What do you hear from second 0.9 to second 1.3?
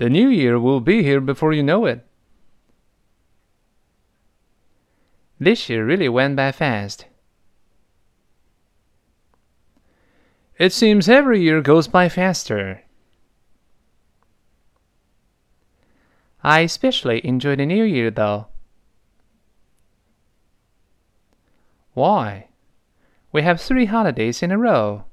here